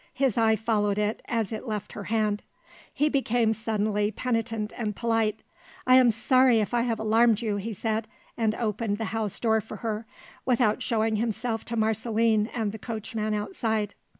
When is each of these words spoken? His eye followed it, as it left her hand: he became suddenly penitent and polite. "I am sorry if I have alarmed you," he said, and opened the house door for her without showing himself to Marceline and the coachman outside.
His 0.15 0.35
eye 0.35 0.55
followed 0.55 0.97
it, 0.97 1.21
as 1.27 1.51
it 1.51 1.67
left 1.67 1.91
her 1.93 2.05
hand: 2.05 2.41
he 2.91 3.07
became 3.07 3.53
suddenly 3.53 4.09
penitent 4.09 4.73
and 4.75 4.95
polite. 4.95 5.41
"I 5.85 5.93
am 5.97 6.09
sorry 6.09 6.57
if 6.59 6.73
I 6.73 6.81
have 6.81 6.97
alarmed 6.99 7.43
you," 7.43 7.57
he 7.57 7.71
said, 7.71 8.07
and 8.35 8.55
opened 8.55 8.97
the 8.97 9.05
house 9.13 9.39
door 9.39 9.61
for 9.61 9.75
her 9.85 10.07
without 10.43 10.81
showing 10.81 11.17
himself 11.17 11.63
to 11.65 11.75
Marceline 11.77 12.49
and 12.51 12.71
the 12.71 12.79
coachman 12.79 13.35
outside. 13.35 13.93